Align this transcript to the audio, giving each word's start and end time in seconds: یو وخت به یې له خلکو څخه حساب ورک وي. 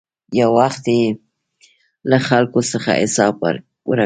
یو 0.39 0.49
وخت 0.59 0.79
به 0.85 0.91
یې 0.99 1.07
له 2.09 2.17
خلکو 2.27 2.59
څخه 2.71 2.91
حساب 3.01 3.33
ورک 3.43 3.63
وي. 3.89 3.97